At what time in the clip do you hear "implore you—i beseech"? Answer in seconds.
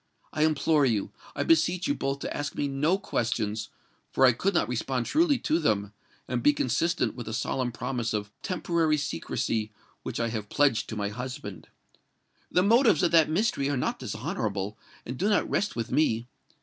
0.45-1.87